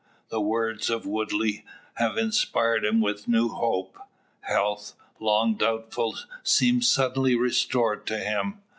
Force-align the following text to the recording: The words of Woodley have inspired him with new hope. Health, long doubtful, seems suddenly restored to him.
The 0.29 0.41
words 0.41 0.89
of 0.89 1.05
Woodley 1.05 1.63
have 1.97 2.17
inspired 2.17 2.83
him 2.83 3.01
with 3.01 3.27
new 3.27 3.49
hope. 3.49 3.99
Health, 4.39 4.93
long 5.19 5.53
doubtful, 5.53 6.17
seems 6.41 6.89
suddenly 6.89 7.35
restored 7.35 8.07
to 8.07 8.17
him. 8.17 8.63